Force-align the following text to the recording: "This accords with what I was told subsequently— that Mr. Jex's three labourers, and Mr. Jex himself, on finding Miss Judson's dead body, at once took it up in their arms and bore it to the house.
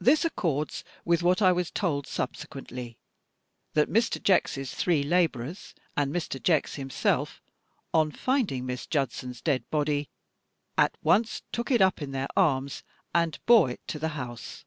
"This 0.00 0.24
accords 0.24 0.82
with 1.04 1.22
what 1.22 1.40
I 1.40 1.52
was 1.52 1.70
told 1.70 2.08
subsequently— 2.08 2.98
that 3.74 3.88
Mr. 3.88 4.20
Jex's 4.20 4.74
three 4.74 5.04
labourers, 5.04 5.76
and 5.96 6.12
Mr. 6.12 6.42
Jex 6.42 6.74
himself, 6.74 7.40
on 7.92 8.10
finding 8.10 8.66
Miss 8.66 8.84
Judson's 8.88 9.40
dead 9.40 9.62
body, 9.70 10.10
at 10.76 10.96
once 11.04 11.42
took 11.52 11.70
it 11.70 11.80
up 11.80 12.02
in 12.02 12.10
their 12.10 12.26
arms 12.36 12.82
and 13.14 13.38
bore 13.46 13.70
it 13.70 13.86
to 13.86 14.00
the 14.00 14.08
house. 14.18 14.64